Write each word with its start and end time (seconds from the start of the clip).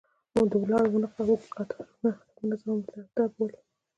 د 0.51 0.53
ولاړو 0.61 0.89
ونو 0.93 1.07
اوږد 1.15 1.49
قطارونه 1.57 2.09
ښه 2.19 2.29
منظم 2.43 2.69
او 2.75 2.79
مرتب 2.95 3.29
ول. 3.37 3.51